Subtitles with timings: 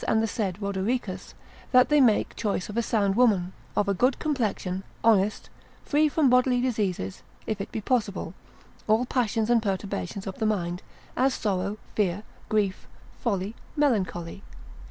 [0.07, 1.35] and the said Rodericus,
[1.71, 5.47] that they make choice of a sound woman, of a good complexion, honest,
[5.85, 8.33] free from bodily diseases, if it be possible,
[8.87, 10.81] all passions and perturbations of the mind,
[11.15, 12.87] as sorrow, fear, grief,
[13.19, 14.41] folly, melancholy.